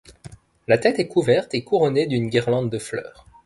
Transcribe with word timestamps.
La 0.67 0.79
tête 0.79 0.97
est 0.97 1.07
couverte 1.07 1.53
et 1.53 1.63
couronné 1.63 2.07
d'une 2.07 2.27
guirlande 2.27 2.71
de 2.71 2.79
fleurs. 2.79 3.27